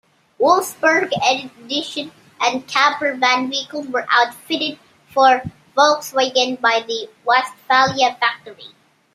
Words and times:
Wolfsburg 0.39 1.11
Edition 1.29 2.11
and 2.39 2.65
camper 2.67 3.13
van 3.13 3.51
vehicles 3.51 3.85
were 3.89 4.07
outfitted 4.09 4.79
for 5.13 5.43
Volkswagen 5.77 6.59
by 6.59 6.79
the 6.87 7.07
Westfalia 7.23 8.17
factory. 8.19 8.73